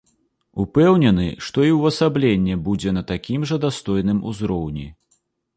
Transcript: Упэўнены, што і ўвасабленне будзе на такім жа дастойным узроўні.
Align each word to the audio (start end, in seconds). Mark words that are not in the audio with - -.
Упэўнены, 0.63 1.27
што 1.49 1.67
і 1.67 1.69
ўвасабленне 1.77 2.57
будзе 2.71 2.97
на 2.97 3.05
такім 3.13 3.47
жа 3.51 3.63
дастойным 3.67 4.25
узроўні. 4.33 4.87